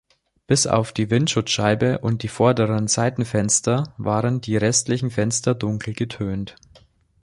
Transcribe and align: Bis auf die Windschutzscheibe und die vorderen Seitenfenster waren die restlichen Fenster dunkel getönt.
Bis 0.47 0.65
auf 0.65 0.93
die 0.93 1.11
Windschutzscheibe 1.11 1.99
und 1.99 2.23
die 2.23 2.27
vorderen 2.27 2.87
Seitenfenster 2.87 3.93
waren 3.99 4.41
die 4.41 4.57
restlichen 4.57 5.11
Fenster 5.11 5.53
dunkel 5.53 5.93
getönt. 5.93 6.55